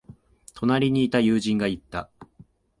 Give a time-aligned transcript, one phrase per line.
[0.55, 2.09] 隣にいた友人が言った。